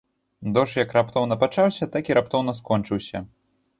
Дождж 0.53 0.77
як 0.83 0.95
раптоўна 0.95 1.37
пачаўся, 1.43 1.89
так 1.97 2.03
і 2.13 2.17
раптоўна 2.19 2.59
скончыўся. 2.61 3.27